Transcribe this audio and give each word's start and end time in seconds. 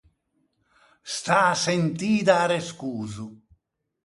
Stâ 1.13 1.39
à 1.53 1.55
sentî 1.63 2.13
d’arrescoso. 2.27 3.27